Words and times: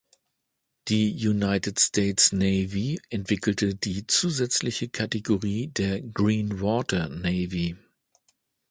Die 0.87 1.11
United 1.13 1.79
States 1.79 2.31
Navy 2.31 2.99
entwickelte 3.11 3.75
die 3.75 4.07
zusätzliche 4.07 4.89
Kategorie 4.89 5.67
der 5.67 6.01
"green-water 6.01 7.07
navy". 7.07 7.75